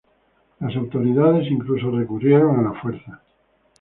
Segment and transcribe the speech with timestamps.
[0.59, 3.21] Las autoridades incluso recurrieron a la fuerza.